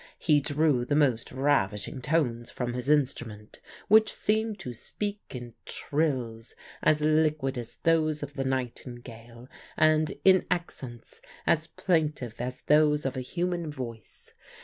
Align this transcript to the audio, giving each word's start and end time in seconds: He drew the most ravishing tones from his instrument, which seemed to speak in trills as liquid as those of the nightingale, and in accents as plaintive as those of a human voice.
He 0.17 0.39
drew 0.41 0.83
the 0.83 0.95
most 0.95 1.31
ravishing 1.31 2.01
tones 2.01 2.49
from 2.49 2.73
his 2.73 2.89
instrument, 2.89 3.59
which 3.87 4.11
seemed 4.11 4.57
to 4.61 4.73
speak 4.73 5.21
in 5.29 5.53
trills 5.63 6.55
as 6.81 7.01
liquid 7.01 7.55
as 7.55 7.75
those 7.83 8.23
of 8.23 8.33
the 8.33 8.43
nightingale, 8.43 9.47
and 9.77 10.15
in 10.25 10.47
accents 10.49 11.21
as 11.45 11.67
plaintive 11.67 12.41
as 12.41 12.61
those 12.61 13.05
of 13.05 13.15
a 13.15 13.21
human 13.21 13.69
voice. 13.69 14.33